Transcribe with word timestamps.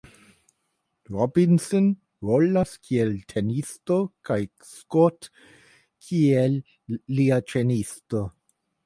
Robinson 1.15 1.89
rolas 2.29 2.71
kiel 2.87 3.11
tenisisto 3.33 3.97
kaj 4.31 4.39
Scott 4.71 5.29
kiel 6.09 6.57
lia 7.19 7.39
trejnisto. 7.53 8.25